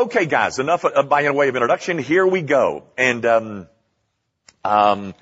[0.00, 1.98] Okay, guys, enough uh, by way of introduction.
[1.98, 2.84] Here we go.
[2.96, 3.66] And um,
[4.64, 5.14] um,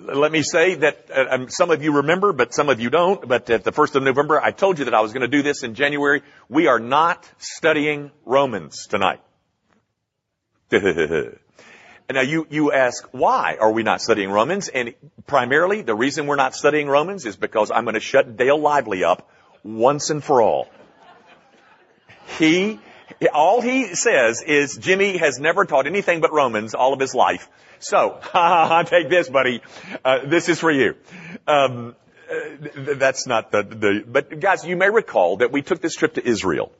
[0.00, 3.28] let me say that uh, um, some of you remember, but some of you don't.
[3.28, 5.44] But at the first of November, I told you that I was going to do
[5.44, 6.22] this in January.
[6.48, 9.20] We are not studying Romans tonight.
[10.72, 14.66] now you you ask why are we not studying Romans?
[14.66, 14.94] And
[15.28, 19.04] primarily, the reason we're not studying Romans is because I'm going to shut Dale Lively
[19.04, 19.30] up
[19.62, 20.68] once and for all.
[22.38, 22.80] He
[23.28, 27.48] all he says is Jimmy has never taught anything but Romans all of his life.
[27.78, 29.62] So, ha take this, buddy.
[30.04, 30.94] Uh, this is for you.
[31.46, 31.94] Um,
[32.30, 36.14] uh, that's not the, the, but guys, you may recall that we took this trip
[36.14, 36.72] to Israel.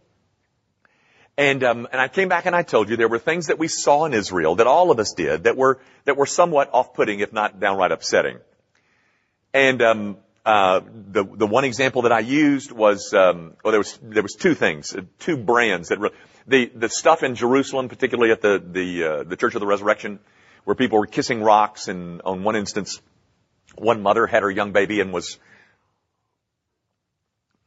[1.37, 3.69] And, um, and I came back and I told you there were things that we
[3.69, 7.33] saw in Israel that all of us did that were, that were somewhat off-putting, if
[7.33, 8.39] not downright upsetting.
[9.55, 10.81] And, um, uh,
[11.13, 14.55] the the one example that I used was um, well there was there was two
[14.55, 16.11] things uh, two brands that re-
[16.47, 20.19] the the stuff in Jerusalem particularly at the the uh, the Church of the Resurrection
[20.65, 23.01] where people were kissing rocks and on one instance
[23.77, 25.39] one mother had her young baby and was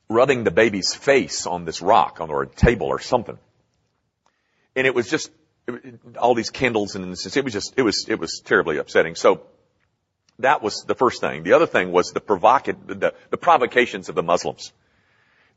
[0.09, 3.37] rubbing the baby's face on this rock on or a table or something
[4.75, 5.31] and it was just
[5.67, 7.09] it, all these candles and it
[7.43, 9.41] was just it was it was terribly upsetting so
[10.39, 11.43] that was the first thing.
[11.43, 14.73] The other thing was the, provoca- the, the provocations of the Muslims.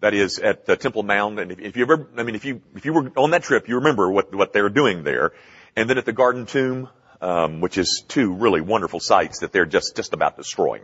[0.01, 2.63] That is at the Temple Mount, and if, if, you ever, I mean, if you
[2.77, 5.33] if you were on that trip, you remember what what they were doing there,
[5.75, 6.89] and then at the Garden Tomb,
[7.21, 10.83] um, which is two really wonderful sites that they're just just about destroying.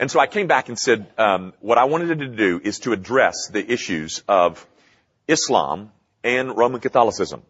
[0.00, 2.92] And so I came back and said, um, what I wanted to do is to
[2.92, 4.66] address the issues of
[5.28, 5.92] Islam
[6.24, 7.42] and Roman Catholicism.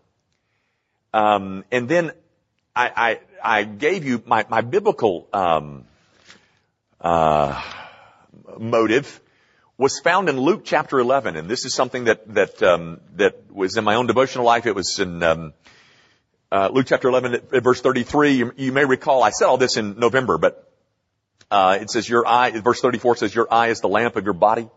[1.14, 2.10] Um, and then
[2.74, 2.90] I,
[3.44, 5.84] I, I gave you my, my biblical um,
[7.00, 7.62] uh,
[8.58, 9.20] motive
[9.80, 13.78] was found in Luke chapter 11, and this is something that that um, that was
[13.78, 14.66] in my own devotional life.
[14.66, 15.54] It was in um,
[16.52, 18.32] uh, Luke chapter 11, at verse 33.
[18.32, 20.70] You, you, may recall I said all this in November, but
[21.50, 22.50] uh, it says your eye.
[22.60, 24.68] Verse 34 says your eye is the lamp of your body,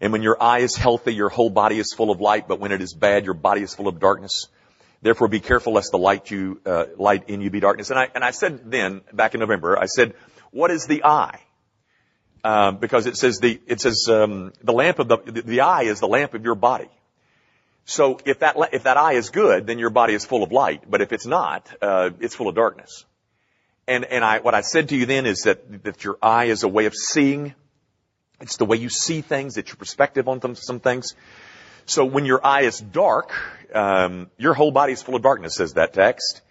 [0.00, 2.46] and when your eye is healthy, your whole body is full of light.
[2.46, 4.46] But when it is bad, your body is full of darkness.
[5.02, 7.90] Therefore, be careful lest the light you uh, light in you be darkness.
[7.90, 10.14] And I and I said then back in November, I said,
[10.52, 11.40] what is the eye?
[12.44, 15.82] Um, because it says the it says um, the lamp of the, the the eye
[15.82, 16.88] is the lamp of your body.
[17.84, 20.82] So if that if that eye is good, then your body is full of light.
[20.88, 23.04] But if it's not, uh, it's full of darkness.
[23.86, 26.62] And and I what I said to you then is that that your eye is
[26.62, 27.54] a way of seeing.
[28.40, 29.56] It's the way you see things.
[29.56, 31.16] It's your perspective on some things.
[31.86, 33.32] So when your eye is dark,
[33.74, 36.42] um, your whole body is full of darkness, says that text.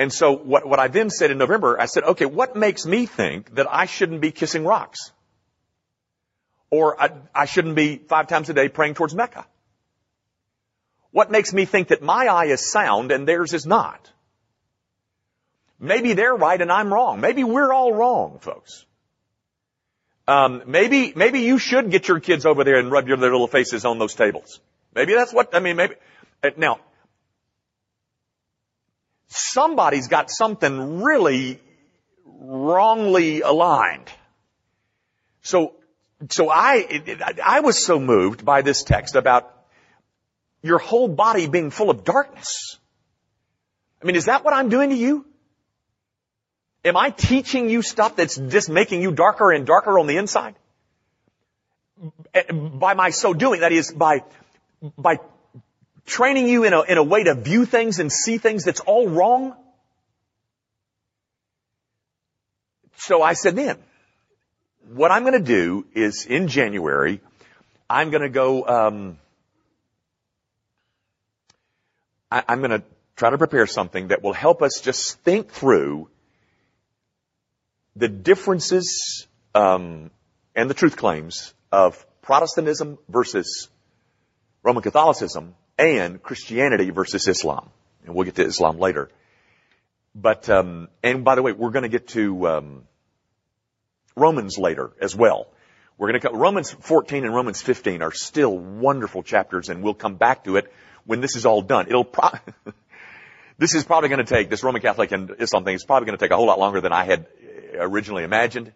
[0.00, 3.04] And so what, what I then said in November, I said, okay, what makes me
[3.04, 5.12] think that I shouldn't be kissing rocks?
[6.70, 9.44] Or I, I shouldn't be five times a day praying towards Mecca?
[11.10, 14.10] What makes me think that my eye is sound and theirs is not?
[15.78, 17.20] Maybe they're right and I'm wrong.
[17.20, 18.86] Maybe we're all wrong, folks.
[20.26, 23.84] Um, maybe, maybe you should get your kids over there and rub your little faces
[23.84, 24.60] on those tables.
[24.94, 25.96] Maybe that's what, I mean, maybe,
[26.42, 26.80] uh, now,
[29.30, 31.60] somebody's got something really
[32.24, 34.10] wrongly aligned.
[35.42, 35.74] So,
[36.28, 37.02] so I,
[37.44, 39.50] I was so moved by this text about
[40.62, 42.76] your whole body being full of darkness.
[44.02, 45.24] I mean, is that what I'm doing to you?
[46.84, 50.54] Am I teaching you stuff that's just making you darker and darker on the inside?
[52.52, 54.24] By my so doing, that is by,
[54.96, 55.20] by
[56.10, 59.08] training you in a, in a way to view things and see things that's all
[59.08, 59.54] wrong?
[62.96, 63.78] So I said then,
[64.92, 67.20] what I'm going to do is in January,
[67.88, 69.18] I'm going to go, um,
[72.30, 72.82] I, I'm going to
[73.16, 76.08] try to prepare something that will help us just think through
[77.96, 80.10] the differences um,
[80.54, 83.68] and the truth claims of Protestantism versus
[84.62, 87.70] Roman Catholicism and Christianity versus Islam.
[88.04, 89.10] And we'll get to Islam later.
[90.14, 92.82] But um, and by the way, we're going to get to um,
[94.14, 95.46] Romans later as well.
[95.96, 100.16] We're going to Romans 14 and Romans 15 are still wonderful chapters, and we'll come
[100.16, 100.72] back to it
[101.06, 101.86] when this is all done.
[101.88, 102.38] It'll pro-
[103.58, 106.18] this is probably going to take this Roman Catholic and Islam thing is probably going
[106.18, 107.26] to take a whole lot longer than I had
[107.74, 108.72] originally imagined,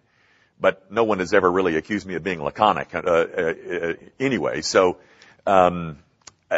[0.61, 4.61] but no one has ever really accused me of being laconic uh, uh, uh anyway.
[4.61, 4.99] So
[5.47, 6.04] um, uh,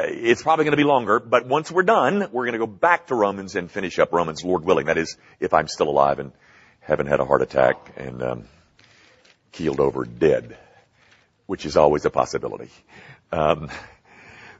[0.04, 3.08] it's probably going to be longer, but once we're done, we're going to go back
[3.08, 4.86] to Romans and finish up Romans, Lord willing.
[4.86, 6.32] That is, if I'm still alive and
[6.80, 8.44] haven't had a heart attack and um,
[9.52, 10.56] keeled over dead,
[11.46, 12.70] which is always a possibility.
[13.32, 13.70] Um,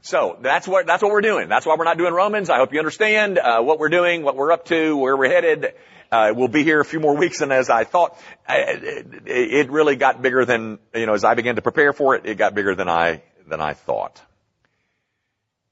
[0.01, 1.49] So that's what that's what we're doing.
[1.49, 2.49] That's why we're not doing Romans.
[2.49, 5.73] I hope you understand uh, what we're doing, what we're up to, where we're headed.
[6.09, 8.17] Uh, we'll be here a few more weeks than as I thought.
[8.47, 11.13] It, it really got bigger than you know.
[11.13, 14.21] As I began to prepare for it, it got bigger than I than I thought.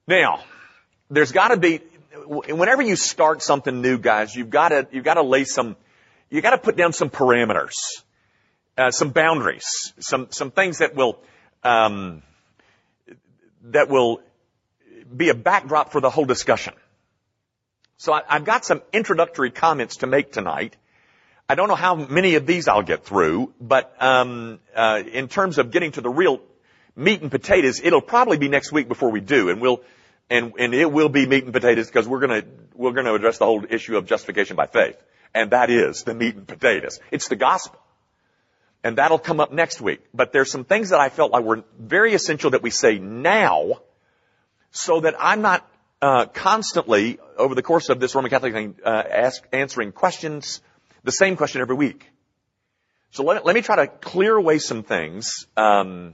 [0.08, 0.44] Now,
[1.10, 1.82] there's got to be
[2.28, 4.36] whenever you start something new, guys.
[4.36, 5.76] You've got to you've got to lay some.
[6.30, 7.74] You got to put down some parameters,
[8.78, 11.20] uh, some boundaries, some some things that will.
[11.64, 12.22] Um,
[13.72, 14.22] that will
[15.16, 16.74] be a backdrop for the whole discussion.
[17.98, 20.76] So I, have got some introductory comments to make tonight.
[21.48, 25.58] I don't know how many of these I'll get through, but um, uh, in terms
[25.58, 26.42] of getting to the real
[26.96, 29.82] meat and potatoes, it'll probably be next week before we do, and we'll
[30.30, 32.44] and and it will be meat and potatoes because we're gonna
[32.74, 34.98] we're gonna address the whole issue of justification by faith,
[35.34, 37.00] and that is the meat and potatoes.
[37.12, 37.80] It's the gospel.
[38.84, 40.02] And that'll come up next week.
[40.14, 43.82] But there's some things that I felt like were very essential that we say now
[44.70, 45.68] so that I'm not
[46.04, 50.62] uh, constantly, over the course of this Roman Catholic thing, uh, ask, answering questions,
[51.04, 52.12] the same question every week.
[53.10, 56.14] So let, let me try to clear away some things um,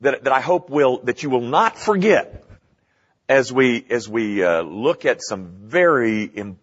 [0.00, 2.44] that, that I hope will that you will not forget
[3.28, 6.58] as we as we uh, look at some very Im-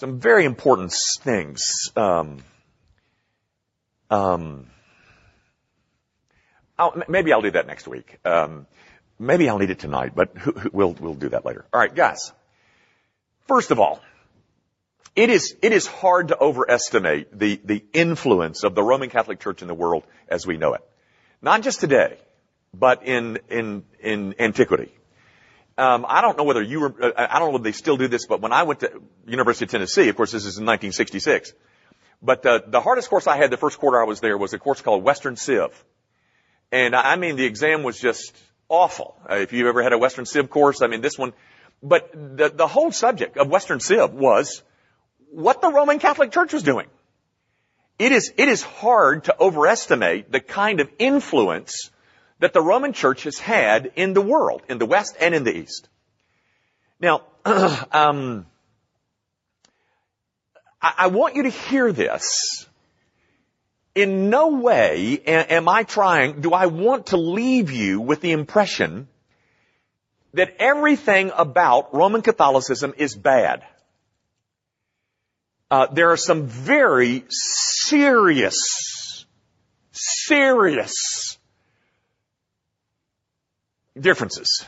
[0.00, 1.90] some very important things.
[1.94, 2.38] Um,
[4.10, 4.66] um,
[6.78, 8.18] I'll, maybe I'll do that next week.
[8.24, 8.66] Um,
[9.18, 11.64] maybe I'll need it tonight, but we'll we'll do that later.
[11.72, 12.32] All right, guys.
[13.46, 14.00] First of all,
[15.14, 19.62] it is it is hard to overestimate the the influence of the Roman Catholic Church
[19.62, 20.82] in the world as we know it.
[21.44, 22.16] Not just today,
[22.72, 24.90] but in in in antiquity.
[25.76, 28.26] Um, I don't know whether you were, I don't know whether they still do this,
[28.26, 31.52] but when I went to University of Tennessee, of course this is in 1966,
[32.22, 34.58] but the, the hardest course I had the first quarter I was there was a
[34.58, 35.84] course called Western Civ.
[36.72, 38.34] And I mean, the exam was just
[38.70, 39.14] awful.
[39.28, 41.34] Uh, if you ever had a Western Civ course, I mean, this one,
[41.82, 44.62] but the, the whole subject of Western Civ was
[45.30, 46.86] what the Roman Catholic Church was doing.
[47.98, 51.90] It is, it is hard to overestimate the kind of influence
[52.40, 55.56] that the Roman Church has had in the world, in the West and in the
[55.56, 55.88] East.
[57.00, 58.46] Now, um,
[60.82, 62.66] I, I want you to hear this.
[63.94, 69.06] In no way am I trying, do I want to leave you with the impression
[70.32, 73.64] that everything about Roman Catholicism is bad.
[75.70, 79.26] Uh, there are some very serious,
[79.92, 81.38] serious
[83.98, 84.66] differences.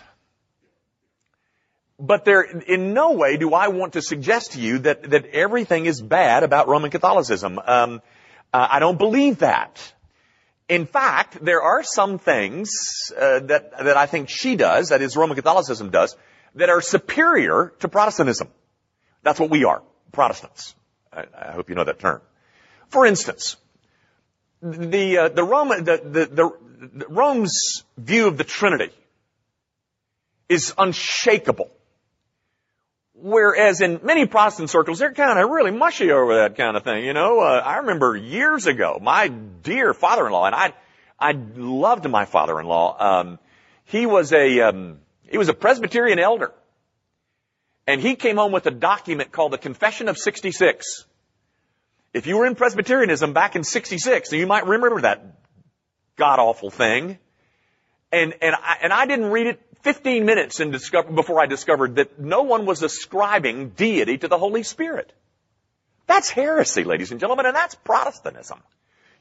[1.99, 5.87] But there, in no way do I want to suggest to you that, that everything
[5.87, 7.59] is bad about Roman Catholicism.
[7.65, 8.03] Um,
[8.53, 9.93] uh, I don't believe that.
[10.69, 15.17] In fact, there are some things uh, that that I think she does, that is
[15.17, 16.17] Roman Catholicism does,
[16.57, 18.49] that are superior to Protestantism.
[19.23, 20.75] That's what we are, Protestants.
[21.17, 22.21] I, I hope you know that term.
[22.89, 23.57] For instance,
[24.63, 28.93] the uh, the Roman the, the, the, Rome's view of the Trinity
[30.49, 31.71] is unshakable.
[33.19, 37.05] Whereas in many Protestant circles, they're kind of really mushy over that kind of thing.
[37.05, 40.75] You know, uh, I remember years ago, my dear father-in-law, and I,
[41.19, 42.97] I loved my father-in-law.
[43.01, 43.39] Um,
[43.85, 46.53] he was a, um, he was a Presbyterian elder,
[47.87, 51.07] and he came home with a document called the Confession of 66.
[52.17, 55.23] If you were in Presbyterianism back in 66, you might remember that
[56.17, 57.19] god awful thing.
[58.11, 61.97] And, and I, and I didn't read it 15 minutes in discover, before I discovered
[61.97, 65.13] that no one was ascribing deity to the Holy Spirit.
[66.07, 68.63] That's heresy, ladies and gentlemen, and that's Protestantism.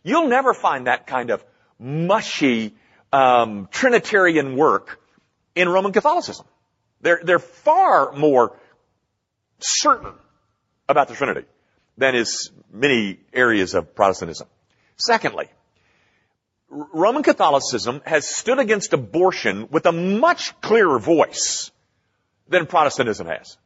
[0.02, 1.44] You'll never find that kind of
[1.78, 2.76] mushy
[3.12, 5.02] um, Trinitarian work
[5.54, 6.46] in Roman Catholicism.
[7.02, 8.58] They're, they're far more
[9.60, 10.14] certain
[10.88, 11.46] about the Trinity
[11.98, 14.48] than is many areas of Protestantism.
[14.98, 15.48] Secondly,
[16.70, 21.72] Roman Catholicism has stood against abortion with a much clearer voice
[22.48, 23.58] than Protestantism has.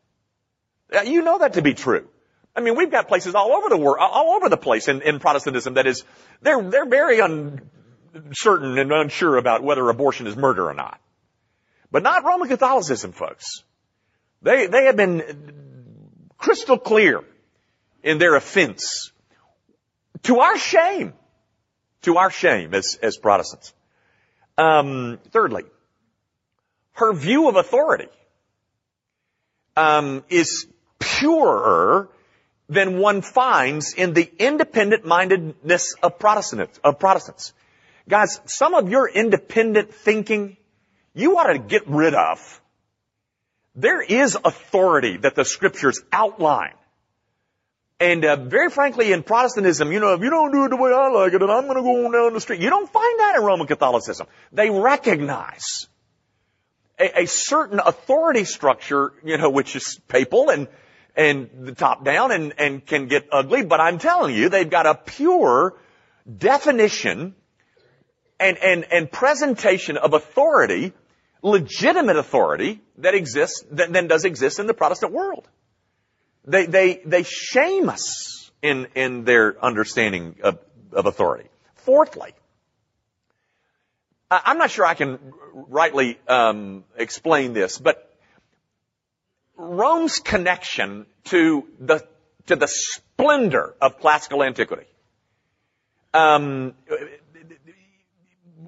[1.05, 2.07] You know that to be true.
[2.55, 5.19] I mean, we've got places all over the world, all over the place in, in
[5.19, 6.03] Protestantism that is,
[6.41, 10.99] they're, they're very uncertain and unsure about whether abortion is murder or not.
[11.91, 13.63] But not Roman Catholicism, folks.
[14.41, 17.23] They, they have been crystal clear
[18.03, 19.11] in their offense.
[20.23, 21.13] To our shame
[22.03, 23.73] to our shame as, as Protestants.
[24.57, 25.63] Um, thirdly,
[26.93, 28.09] her view of authority
[29.75, 30.67] um, is
[30.99, 32.09] purer
[32.67, 36.13] than one finds in the independent mindedness of.
[36.83, 37.53] Of Protestants,
[38.07, 40.57] guys, some of your independent thinking,
[41.13, 42.61] you ought to get rid of.
[43.75, 46.73] There is authority that the scriptures outline.
[47.99, 50.91] And uh, very frankly, in Protestantism, you know, if you don't do it the way
[50.91, 52.61] I like it, then I'm going to go on down the street.
[52.61, 54.27] You don't find that in Roman Catholicism.
[54.53, 55.87] They recognize
[56.97, 60.67] a, a certain authority structure, you know, which is papal and
[61.19, 64.85] and the top down and, and can get ugly, but I'm telling you, they've got
[64.85, 65.75] a pure
[66.37, 67.35] definition
[68.39, 70.93] and, and, and presentation of authority,
[71.41, 75.45] legitimate authority that exists, that then does exist in the Protestant world.
[76.49, 80.57] They, they, they shame us in, in their understanding of,
[80.91, 81.47] of authority.
[81.75, 82.33] Fourthly,
[84.31, 85.19] I'm not sure I can
[85.53, 88.05] rightly um, explain this, but
[89.55, 92.07] Rome's connection to the
[92.45, 94.87] to the splendor of classical antiquity.
[96.13, 96.73] Um,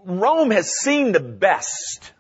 [0.04, 2.12] Rome has seen the best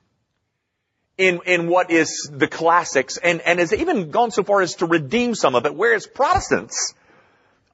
[1.22, 4.88] in, in what is the classics and, and has even gone so far as to
[4.88, 6.96] redeem some of it, whereas Protestants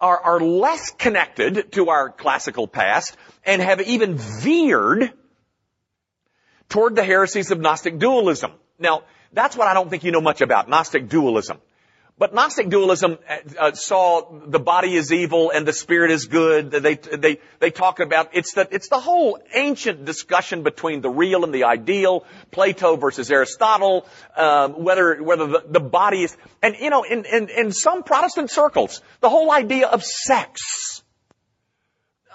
[0.01, 5.13] are, are less connected to our classical past and have even veered
[6.68, 8.51] toward the heresies of Gnostic dualism.
[8.80, 11.60] Now, that's what I don't think you know much about, Gnostic dualism.
[12.19, 16.71] But Gnostic dualism uh, uh, saw the body is evil and the spirit is good.
[16.71, 21.43] They, they, they talk about, it's the, it's the whole ancient discussion between the real
[21.43, 26.89] and the ideal, Plato versus Aristotle, um, whether, whether the, the body is, and you
[26.89, 31.03] know, in, in, in some Protestant circles, the whole idea of sex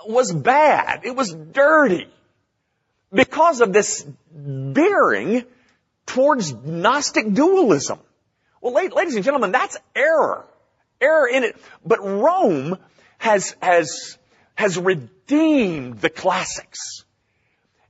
[0.06, 1.00] was bad.
[1.04, 2.08] It was dirty.
[3.12, 5.44] Because of this bearing
[6.06, 7.98] towards Gnostic dualism.
[8.62, 10.46] Well, ladies and gentlemen, that's error.
[11.00, 11.56] Error in it.
[11.84, 12.78] But Rome
[13.18, 14.16] has, has,
[14.54, 17.04] has redeemed the classics.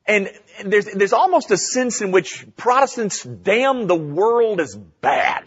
[0.06, 0.30] And
[0.64, 5.44] there's, there's almost a sense in which Protestants damn the world as bad.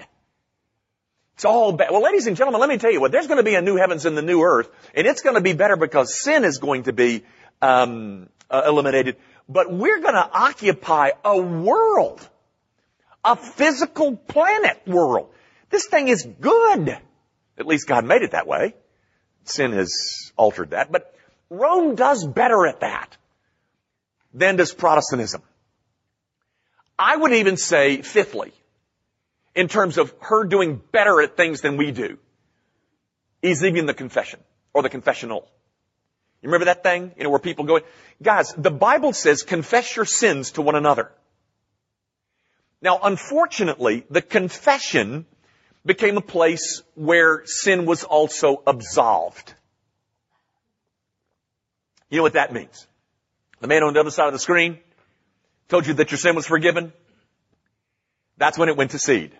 [1.33, 1.89] It's all bad.
[1.91, 3.77] Well, ladies and gentlemen, let me tell you what, there's going to be a new
[3.77, 6.83] heavens and the new earth, and it's going to be better because sin is going
[6.83, 7.23] to be
[7.61, 9.17] um, uh, eliminated.
[9.49, 12.27] But we're going to occupy a world
[13.25, 15.29] a physical planet world.
[15.69, 16.97] This thing is good.
[17.57, 18.75] At least God made it that way.
[19.45, 20.91] Sin has altered that.
[20.91, 21.13] But
[21.49, 23.17] Rome does better at that
[24.33, 25.41] than does Protestantism.
[26.97, 28.53] I would even say, fifthly,
[29.55, 32.17] in terms of her doing better at things than we do,
[33.41, 34.39] is even the confession
[34.73, 35.47] or the confessional.
[36.41, 37.11] You remember that thing?
[37.17, 37.79] You know, where people go,
[38.21, 41.11] guys, the Bible says confess your sins to one another.
[42.81, 45.25] Now, unfortunately, the confession
[45.85, 49.53] became a place where sin was also absolved.
[52.09, 52.87] You know what that means?
[53.61, 54.79] The man on the other side of the screen
[55.69, 56.93] told you that your sin was forgiven.
[58.37, 59.31] That's when it went to seed.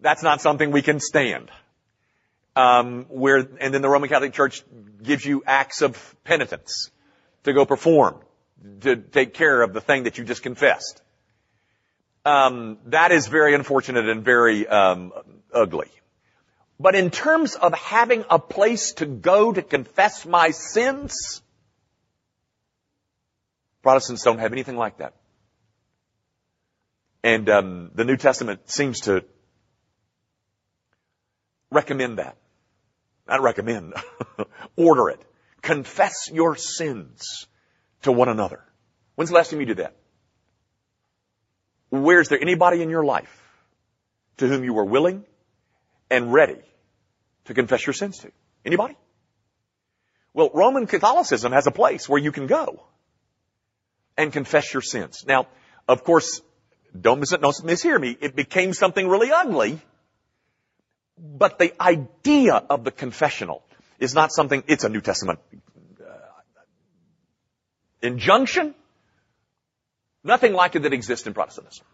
[0.00, 1.50] That's not something we can stand.
[2.56, 4.64] Um, where, and then the Roman Catholic Church
[5.02, 6.90] gives you acts of penitence
[7.44, 8.16] to go perform,
[8.80, 11.00] to take care of the thing that you just confessed
[12.24, 15.12] um, that is very unfortunate and very um,
[15.52, 15.90] ugly.
[16.78, 21.42] But in terms of having a place to go to confess my sins,
[23.82, 25.14] Protestants don't have anything like that.
[27.22, 29.24] And um, the New Testament seems to
[31.70, 32.36] recommend that.
[33.28, 33.94] Not recommend,
[34.76, 35.20] order it.
[35.62, 37.46] Confess your sins
[38.02, 38.64] to one another.
[39.14, 39.94] When's the last time you did that?
[41.90, 43.42] Where's there anybody in your life
[44.38, 45.24] to whom you were willing
[46.10, 46.60] and ready
[47.46, 48.30] to confess your sins to?
[48.64, 48.96] Anybody?
[50.32, 52.84] Well, Roman Catholicism has a place where you can go
[54.16, 55.24] and confess your sins.
[55.26, 55.48] Now,
[55.88, 56.40] of course,
[56.98, 58.16] don't, mis- don't mishear me.
[58.20, 59.80] It became something really ugly.
[61.18, 63.62] But the idea of the confessional
[63.98, 65.40] is not something, it's a New Testament
[66.00, 66.12] uh,
[68.00, 68.74] injunction.
[70.22, 71.86] Nothing like it that exists in Protestantism.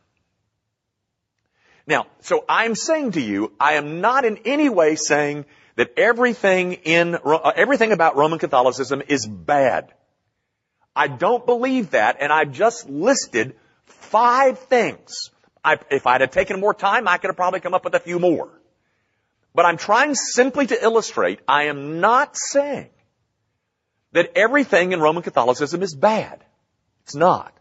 [1.87, 5.45] Now, so I'm saying to you, I am not in any way saying
[5.77, 9.93] that everything in, uh, everything about Roman Catholicism is bad.
[10.97, 13.55] I don't believe that, and I've just listed
[13.85, 15.31] five things.
[15.63, 18.01] I, if I'd have taken more time, I could have probably come up with a
[18.01, 18.49] few more.
[19.55, 22.91] But I'm trying simply to illustrate, I am not saying
[24.13, 26.45] that everything in Roman Catholicism is bad.
[27.05, 27.56] It's not.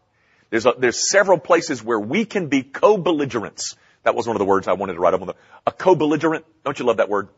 [0.50, 3.76] There's, a, there's several places where we can be co-belligerents.
[4.04, 5.34] That was one of the words I wanted to write up on the,
[5.66, 6.44] a co-belligerent.
[6.64, 7.28] Don't you love that word?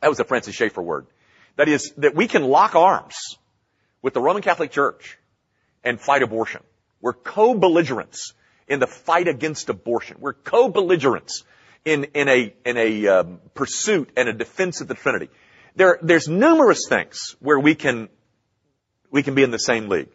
[0.00, 1.06] That was a Francis Schaeffer word.
[1.56, 3.36] That is, that we can lock arms
[4.00, 5.18] with the Roman Catholic Church
[5.84, 6.62] and fight abortion.
[7.02, 8.32] We're co-belligerents
[8.66, 10.16] in the fight against abortion.
[10.20, 11.44] We're co-belligerents
[11.84, 15.28] in, in a, in a um, pursuit and a defense of the Trinity.
[15.76, 18.08] There, there's numerous things where we can,
[19.10, 20.08] we can be in the same league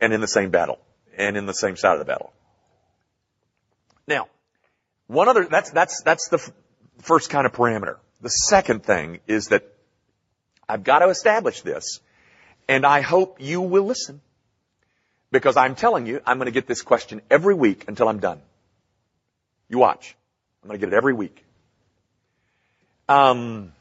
[0.00, 0.80] and in the same battle
[1.20, 2.32] and in the same side of the battle.
[4.08, 4.28] Now,
[5.06, 6.50] one other, that's, that's, that's the f-
[6.98, 7.96] first kind of parameter.
[8.22, 9.64] The second thing is that
[10.68, 12.00] I've got to establish this
[12.68, 14.20] and I hope you will listen.
[15.30, 18.40] Because I'm telling you, I'm going to get this question every week until I'm done.
[19.68, 20.16] You watch.
[20.62, 21.44] I'm going to get it every week.
[23.08, 23.72] Um,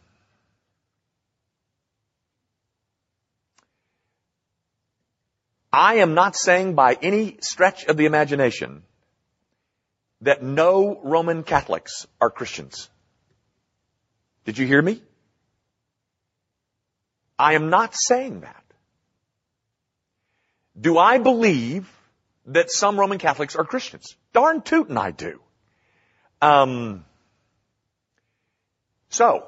[5.71, 8.83] I am not saying by any stretch of the imagination
[10.21, 12.89] that no Roman Catholics are Christians.
[14.45, 15.01] Did you hear me?
[17.37, 18.63] I am not saying that.
[20.79, 21.89] Do I believe
[22.47, 24.15] that some Roman Catholics are Christians?
[24.33, 25.39] Darn tootin' I do.
[26.41, 27.05] Um,
[29.09, 29.45] so,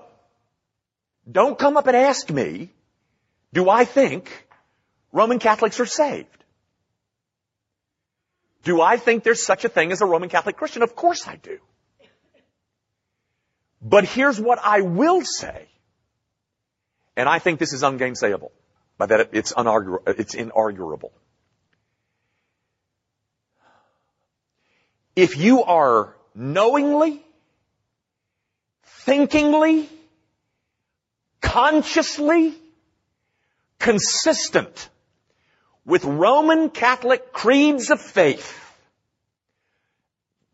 [1.29, 2.69] don't come up and ask me,
[3.53, 4.47] do I think
[5.11, 6.27] Roman Catholics are saved?
[8.63, 10.83] Do I think there's such a thing as a Roman Catholic Christian?
[10.83, 11.59] Of course I do.
[13.81, 15.67] But here's what I will say.
[17.17, 18.51] And I think this is ungainsayable.
[18.97, 21.11] By that it's, unargu- it's inarguable.
[25.15, 27.21] If you are knowingly,
[28.83, 29.89] thinkingly,
[31.41, 32.53] consciously
[33.79, 34.89] consistent
[35.91, 38.57] with Roman Catholic creeds of faith,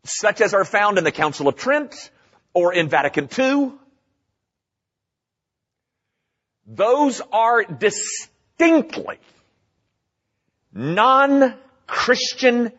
[0.02, 2.10] such as are found in the Council of Trent
[2.54, 3.70] or in Vatican II,
[6.66, 9.18] those are distinctly
[10.72, 12.72] non-Christian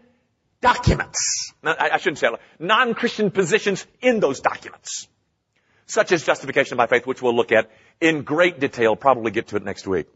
[0.59, 1.53] documents.
[1.63, 2.27] I shouldn't say
[2.59, 5.07] non-Christian positions in those documents.
[5.85, 9.55] Such as justification by faith, which we'll look at in great detail, probably get to
[9.55, 10.07] it next week.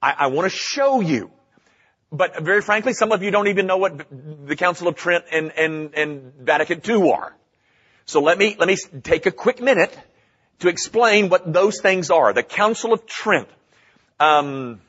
[0.00, 1.30] I, I want to show you.
[2.12, 4.06] But very frankly, some of you don't even know what
[4.46, 7.34] the Council of Trent and, and, and Vatican II are.
[8.04, 9.96] So let me, let me take a quick minute
[10.60, 12.32] to explain what those things are.
[12.32, 13.48] The Council of Trent.
[14.20, 14.80] Um,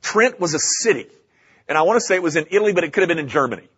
[0.00, 1.06] Trent was a city.
[1.68, 3.28] And I want to say it was in Italy, but it could have been in
[3.28, 3.68] Germany.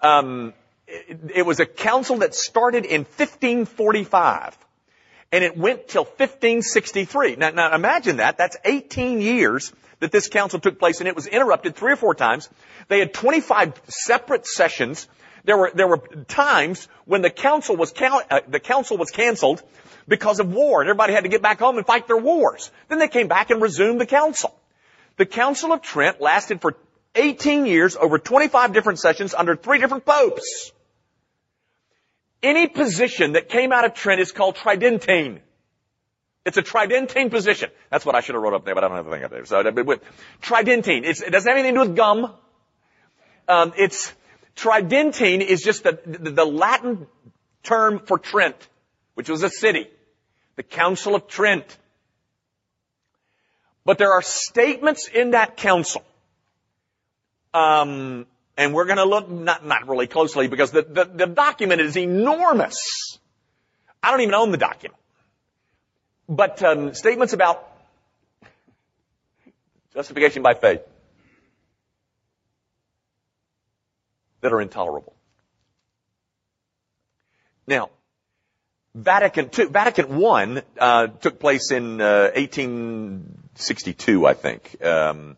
[0.00, 0.52] Um,
[0.86, 4.58] it, it was a council that started in 1545
[5.32, 7.36] and it went till 1563.
[7.36, 8.36] Now, now imagine that.
[8.36, 12.14] That's 18 years that this council took place and it was interrupted three or four
[12.14, 12.48] times.
[12.88, 15.08] They had 25 separate sessions.
[15.44, 19.62] There were, there were times when the council was, uh, the council was canceled
[20.06, 22.70] because of war and everybody had to get back home and fight their wars.
[22.88, 24.54] Then they came back and resumed the council.
[25.16, 26.76] The Council of Trent lasted for
[27.14, 30.72] 18 years over 25 different sessions under three different popes.
[32.42, 35.40] Any position that came out of Trent is called Tridentine.
[36.44, 37.70] It's a Tridentine position.
[37.90, 39.30] That's what I should have wrote up there, but I don't have the thing up
[39.30, 39.44] there.
[39.44, 40.00] So, with
[40.40, 42.34] Tridentine, it doesn't have anything to do with gum.
[43.46, 44.12] Um, it's
[44.56, 47.06] Tridentine is just the, the, the Latin
[47.62, 48.56] term for Trent,
[49.14, 49.88] which was a city.
[50.56, 51.78] The Council of Trent.
[53.84, 56.04] But there are statements in that council
[57.54, 58.26] um,
[58.56, 61.96] and we're going to look not not really closely because the, the, the document is
[61.96, 63.18] enormous.
[64.02, 65.00] I don't even own the document,
[66.28, 67.68] but um, statements about
[69.94, 70.82] justification by faith
[74.40, 75.14] that are intolerable.
[77.66, 77.90] Now,
[78.94, 84.76] Vatican II, Vatican I uh, took place in uh, 1862, I think.
[84.84, 85.36] Um,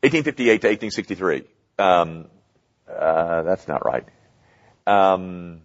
[0.00, 1.44] 1858 to 1863.
[1.78, 2.28] Um,
[2.88, 4.04] uh, that's not right.
[4.86, 5.62] Um,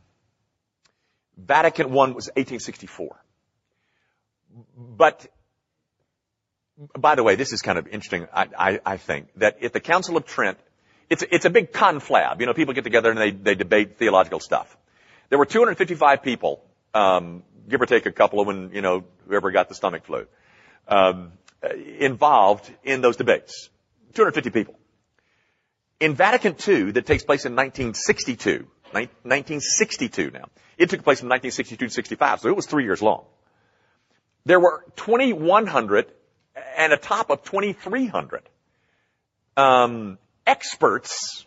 [1.38, 3.16] Vatican I was 1864.
[4.76, 5.28] But,
[6.98, 9.80] by the way, this is kind of interesting, I, I, I think, that at the
[9.80, 10.58] Council of Trent,
[11.10, 12.40] it's, it's a big conflab.
[12.40, 14.76] You know, people get together and they, they debate theological stuff.
[15.30, 19.52] There were 255 people, um, give or take a couple of when, you know, whoever
[19.52, 20.26] got the stomach flu,
[20.88, 21.34] um,
[22.00, 23.70] involved in those debates.
[24.14, 24.79] 250 people.
[26.00, 30.46] In Vatican II, that takes place in 1962, 1962 now.
[30.78, 33.26] It took place from 1962 to 65, so it was three years long.
[34.46, 36.12] There were 2,100
[36.78, 38.44] and a top of 2,300
[39.58, 41.46] um, experts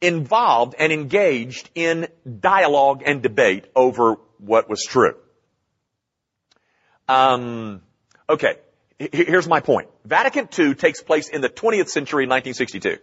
[0.00, 2.08] involved and engaged in
[2.40, 5.14] dialogue and debate over what was true.
[7.08, 7.82] Um,
[8.28, 8.56] okay,
[8.98, 9.88] Here's my point.
[10.06, 12.98] Vatican II takes place in the 20th century 1962.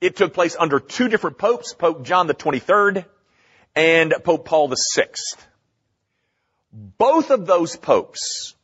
[0.00, 3.04] It took place under two different popes, Pope John the 23rd
[3.74, 5.36] and Pope Paul the 6th.
[6.72, 8.54] Both of those popes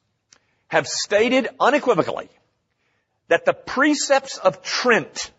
[0.69, 2.29] have stated unequivocally
[3.29, 5.33] that the precepts of Trent,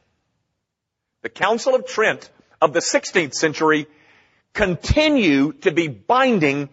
[1.21, 2.29] the Council of Trent
[2.62, 3.88] of the 16th century,
[4.53, 6.69] continue to be binding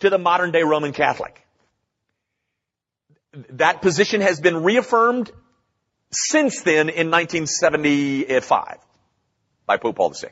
[0.00, 1.38] to the modern day Roman Catholic.
[3.50, 5.30] That position has been reaffirmed
[6.12, 8.78] since then in 1975
[9.66, 10.28] by Pope Paul VI.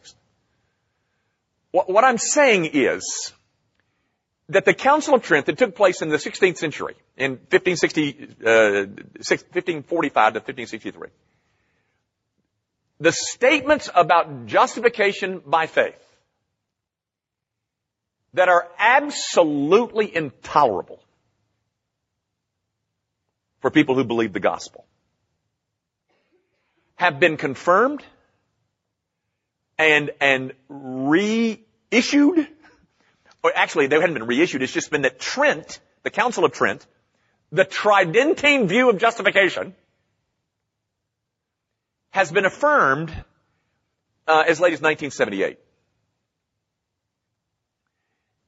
[1.73, 3.33] What I'm saying is
[4.49, 8.87] that the Council of Trent that took place in the 16th century, in 1560, uh,
[9.23, 11.09] 1545 to 1563,
[12.99, 15.95] the statements about justification by faith
[18.35, 21.01] that are absolutely intolerable
[23.61, 24.85] for people who believe the gospel
[27.01, 28.05] have been confirmed
[29.79, 32.47] and, and reissued.
[33.43, 34.61] Or actually, they hadn't been reissued.
[34.61, 36.87] It's just been that Trent, the Council of Trent,
[37.51, 39.75] the Tridentine view of justification,
[42.11, 43.11] has been affirmed
[44.29, 45.59] uh, as late as 1978.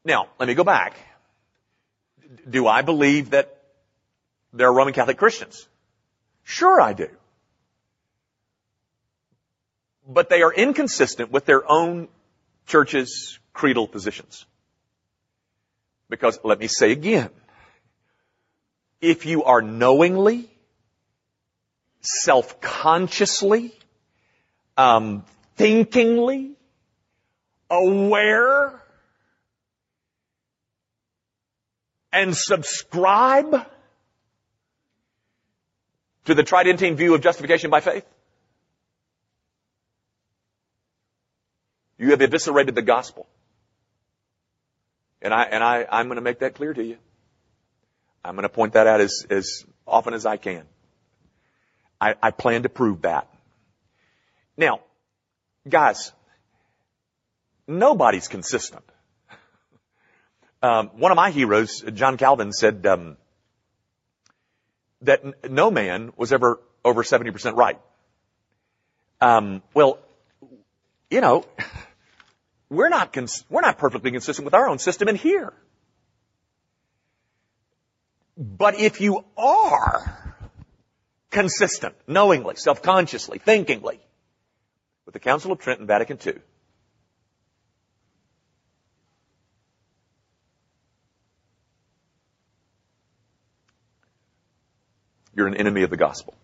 [0.04, 0.94] Now, let me go back.
[2.50, 3.62] Do I believe that
[4.52, 5.66] there are Roman Catholic Christians?
[6.44, 7.08] Sure I do.
[10.06, 12.08] But they are inconsistent with their own
[12.66, 14.46] church's creedal positions.
[16.08, 17.30] Because let me say again,
[19.00, 20.48] if you are knowingly,
[22.00, 23.72] self-consciously,
[24.76, 25.24] um,
[25.56, 26.52] thinkingly
[27.70, 28.82] aware
[32.12, 33.66] and subscribe
[36.26, 38.04] to the Tridentine view of justification by faith?
[42.02, 43.28] You have eviscerated the gospel.
[45.22, 46.96] And I, and I, I'm going to make that clear to you.
[48.24, 50.64] I'm going to point that out as, as often as I can.
[52.00, 53.28] I, I plan to prove that.
[54.56, 54.80] Now,
[55.68, 56.12] guys,
[57.68, 58.84] nobody's consistent.
[60.64, 63.16] Um, one of my heroes, John Calvin, said um,
[65.00, 67.80] that n- no man was ever over 70% right.
[69.20, 69.98] Um, well,
[71.10, 71.44] you know,
[72.72, 75.52] we're not cons- we're not perfectly consistent with our own system in here.
[78.36, 80.46] But if you are
[81.30, 84.00] consistent, knowingly, self-consciously, thinkingly,
[85.04, 86.40] with the Council of Trent and Vatican II,
[95.34, 96.34] You're an enemy of the gospel.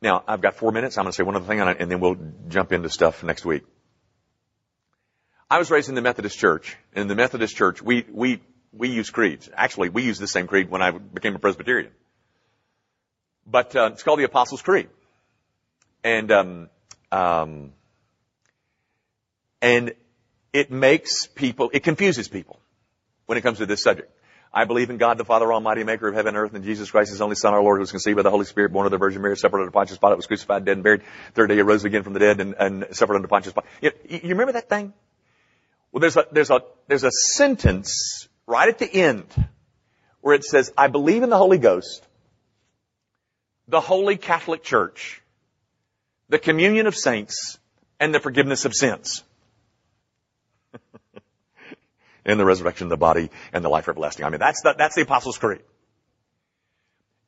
[0.00, 0.96] Now, I've got four minutes.
[0.96, 2.16] I'm going to say one other thing on it, and then we'll
[2.48, 3.64] jump into stuff next week.
[5.50, 6.76] I was raised in the Methodist Church.
[6.94, 8.40] In the Methodist Church, we, we,
[8.72, 9.48] we use creeds.
[9.54, 11.90] Actually, we used the same creed when I became a Presbyterian.
[13.46, 14.88] But uh, it's called the Apostles' Creed.
[16.04, 16.70] And, um,
[17.10, 17.72] um,
[19.60, 19.94] and
[20.52, 22.60] it makes people, it confuses people
[23.26, 24.12] when it comes to this subject.
[24.52, 27.10] I believe in God the Father Almighty, maker of heaven and earth, and Jesus Christ,
[27.10, 28.98] his only Son, our Lord, who was conceived by the Holy Spirit, born of the
[28.98, 31.02] Virgin Mary, suffered under Pontius Pilate, was crucified, dead and buried.
[31.34, 33.94] Third day he rose again from the dead and, and suffered under Pontius Pilate.
[34.08, 34.94] You, you remember that thing?
[35.92, 39.26] Well, there's a, there's a, there's a sentence right at the end
[40.20, 42.04] where it says, I believe in the Holy Ghost,
[43.68, 45.22] the Holy Catholic Church,
[46.28, 47.58] the communion of saints,
[48.00, 49.22] and the forgiveness of sins.
[52.28, 54.24] And the resurrection of the body and the life everlasting.
[54.24, 55.62] I mean, that's the, that's the Apostles' Creed.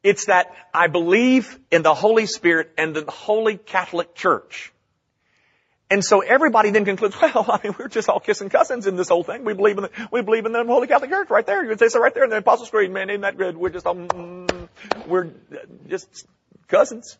[0.02, 4.72] It's that I believe in the Holy Spirit and the Holy Catholic Church.
[5.90, 9.08] And so everybody then concludes, well, I mean, we're just all kissing cousins in this
[9.08, 9.44] whole thing.
[9.44, 11.62] We believe in the, we believe in the Holy Catholic Church right there.
[11.62, 13.10] You would say so right there in the Apostles' Creed, man.
[13.10, 13.56] Isn't that good?
[13.56, 14.46] We're just, um,
[15.06, 15.30] we're
[15.88, 16.26] just
[16.68, 17.18] cousins.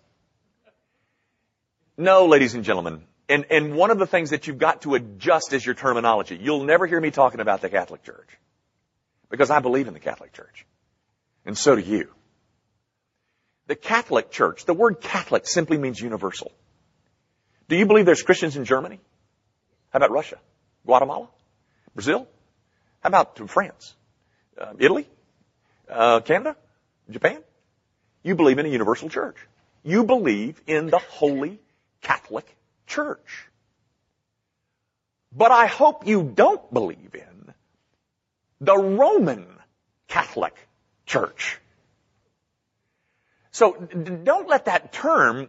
[1.96, 3.02] No, ladies and gentlemen.
[3.30, 6.36] And, and one of the things that you've got to adjust is your terminology.
[6.36, 8.28] You'll never hear me talking about the Catholic Church.
[9.30, 10.66] Because I believe in the Catholic Church.
[11.46, 12.08] And so do you.
[13.68, 16.50] The Catholic Church, the word Catholic simply means universal.
[17.68, 18.98] Do you believe there's Christians in Germany?
[19.90, 20.38] How about Russia?
[20.84, 21.28] Guatemala?
[21.94, 22.26] Brazil?
[23.00, 23.94] How about France?
[24.60, 25.06] Uh, Italy?
[25.88, 26.56] Uh, Canada?
[27.08, 27.44] Japan?
[28.24, 29.36] You believe in a universal church.
[29.84, 31.60] You believe in the Holy
[32.00, 32.56] Catholic
[32.90, 33.46] Church.
[35.33, 37.55] But I hope you don't believe in
[38.61, 39.46] the Roman
[40.09, 40.55] Catholic
[41.07, 41.59] Church.
[43.53, 45.48] So don't let that term,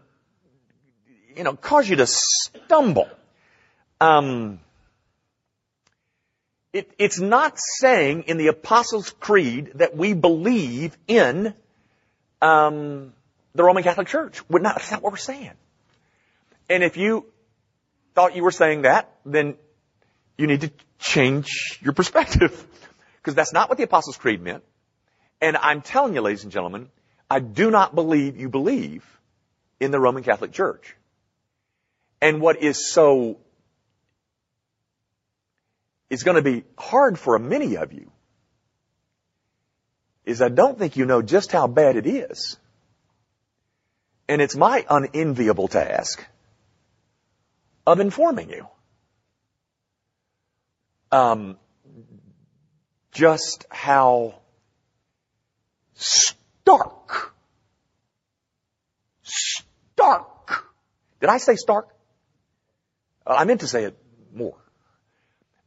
[1.36, 3.10] you know, cause you to stumble.
[4.00, 4.60] Um,
[6.74, 11.54] it, it's not saying in the Apostles' Creed that we believe in
[12.42, 13.14] um,
[13.56, 14.42] the Roman Catholic Church.
[14.50, 15.52] We're not, that's not what we're saying.
[16.70, 17.26] And if you
[18.14, 19.56] thought you were saying that, then
[20.38, 22.68] you need to change your perspective.
[23.22, 24.64] Because that's not what the Apostles' Creed meant.
[25.42, 26.90] And I'm telling you, ladies and gentlemen,
[27.30, 29.06] I do not believe you believe
[29.80, 30.96] in the Roman Catholic Church.
[32.20, 33.38] And what is so,
[36.10, 38.12] is going to be hard for many of you
[40.26, 42.58] is I don't think you know just how bad it is.
[44.28, 46.26] And it's my unenviable task
[47.86, 48.68] of informing you.
[51.12, 51.58] Um,
[53.12, 54.36] just how
[55.94, 57.34] stark,
[59.24, 60.66] stark.
[61.20, 61.90] Did I say stark?
[63.28, 63.98] Uh, I meant to say it
[64.34, 64.58] more.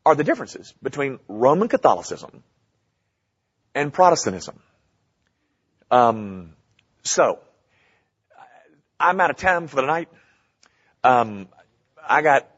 [0.06, 2.42] Are the differences between Roman Catholicism
[3.74, 4.60] and Protestantism.
[5.90, 6.54] Um,
[7.02, 7.40] so,
[8.98, 10.08] I'm out of time for the night.
[11.02, 11.48] Um,
[12.08, 12.48] I got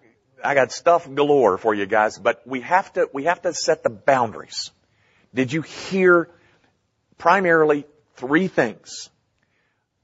[0.43, 3.83] I got stuff galore for you guys, but we have to we have to set
[3.83, 4.71] the boundaries.
[5.35, 6.29] Did you hear
[7.19, 9.11] primarily three things?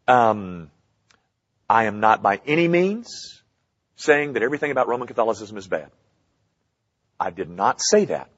[0.09, 0.71] Um,
[1.69, 3.43] I am not by any means
[3.97, 5.91] saying that everything about Roman Catholicism is bad.
[7.19, 8.31] I did not say that.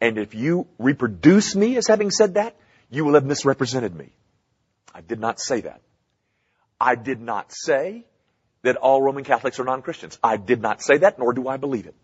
[0.00, 2.56] And if you reproduce me as having said that,
[2.90, 4.10] you will have misrepresented me.
[4.94, 5.80] I did not say that.
[6.80, 8.04] I did not say
[8.62, 10.18] that all Roman Catholics are non-Christians.
[10.22, 11.94] I did not say that, nor do I believe it.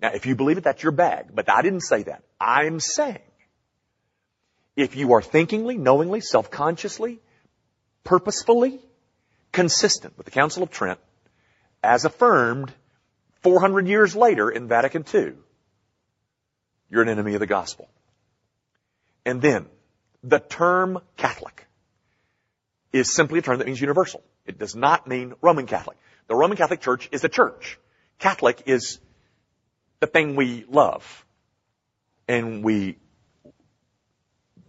[0.00, 2.24] Now, if you believe it, that's your bag, but I didn't say that.
[2.40, 3.20] I'm saying,
[4.76, 7.20] if you are thinkingly, knowingly, self-consciously,
[8.02, 8.80] purposefully
[9.52, 10.98] consistent with the Council of Trent,
[11.82, 12.72] as affirmed
[13.42, 15.34] 400 years later in Vatican II,
[16.90, 17.88] you're an enemy of the gospel.
[19.24, 19.66] And then,
[20.22, 21.66] the term Catholic
[22.92, 24.22] is simply a term that means universal.
[24.46, 25.96] It does not mean Roman Catholic.
[26.26, 27.78] The Roman Catholic Church is a church.
[28.18, 28.98] Catholic is
[30.00, 31.24] the thing we love
[32.28, 32.98] and we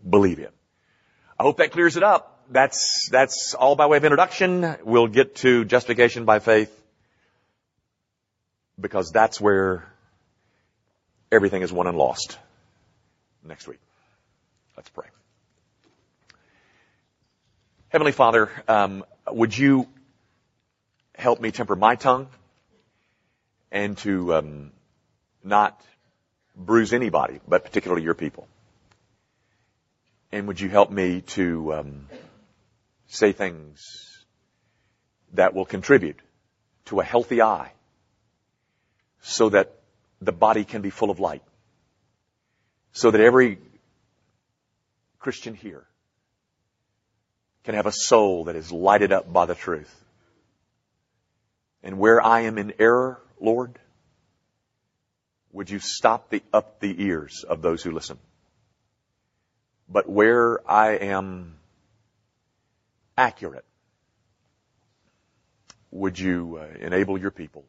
[0.08, 0.50] believe in.
[1.40, 2.44] I hope that clears it up.
[2.50, 4.76] That's, that's all by way of introduction.
[4.84, 6.72] We'll get to justification by faith
[8.80, 9.92] because that's where
[11.32, 12.38] everything is won and lost
[13.44, 13.80] next week.
[14.78, 15.08] Let's pray.
[17.90, 19.88] Heavenly Father, um, would you
[21.16, 22.28] help me temper my tongue
[23.72, 24.72] and to um,
[25.44, 25.80] not
[26.56, 28.48] bruise anybody, but particularly your people?
[30.32, 32.08] And would you help me to um,
[33.08, 34.26] say things
[35.34, 36.20] that will contribute
[36.86, 37.72] to a healthy eye
[39.22, 39.74] so that
[40.22, 41.44] the body can be full of light?
[42.92, 43.60] So that every
[45.20, 45.86] Christian here
[47.65, 49.93] can have a soul that is lighted up by the truth.
[51.84, 53.78] And where I am in error, Lord,
[55.51, 58.19] would you stop the, up the ears of those who listen?
[59.89, 61.56] But where I am
[63.17, 63.65] accurate,
[65.91, 67.65] would you uh, enable your people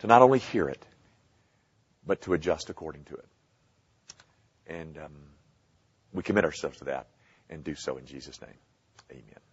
[0.00, 0.84] to not only hear it,
[2.06, 3.26] but to adjust according to it?
[4.66, 5.12] And um,
[6.12, 7.06] we commit ourselves to that
[7.48, 8.50] and do so in Jesus' name.
[9.12, 9.51] Amen.